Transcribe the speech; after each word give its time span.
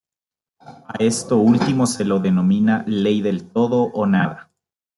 A 0.61 0.95
esto 0.97 1.37
último 1.37 1.85
se 1.85 2.05
lo 2.05 2.17
denomina 2.19 2.83
Ley 2.87 3.21
del 3.21 3.47
todo 3.51 3.83
o 3.83 4.07
nada. 4.07 4.49